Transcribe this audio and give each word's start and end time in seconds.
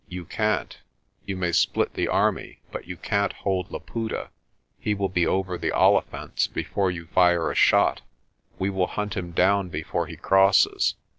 "You 0.07 0.25
can't. 0.25 0.79
You 1.27 1.37
may 1.37 1.51
split 1.51 1.93
the 1.93 2.07
army, 2.07 2.59
but 2.71 2.87
you 2.87 2.97
can't 2.97 3.31
hold 3.33 3.69
Laputa. 3.69 4.31
He 4.79 4.95
will 4.95 5.09
be 5.09 5.27
over 5.27 5.59
the 5.59 5.69
Olifants 5.71 6.51
before 6.51 6.89
you 6.89 7.05
fire 7.05 7.51
a 7.51 7.55
shot." 7.55 8.01
"We 8.57 8.71
will 8.71 8.87
hunt 8.87 9.15
him 9.15 9.29
down 9.29 9.69
before 9.69 10.07
he 10.07 10.17
crosses. 10.17 10.95